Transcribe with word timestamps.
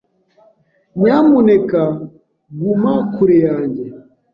Nyamuneka 0.99 1.81
guma 2.59 2.93
kure 3.13 3.37
yanjye. 3.47 3.85